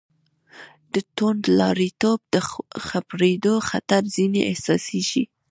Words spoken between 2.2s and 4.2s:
د خپرېدو خطر